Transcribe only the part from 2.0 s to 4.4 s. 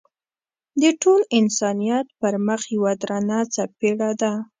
پر مخ یوه درنه څپېړه ده.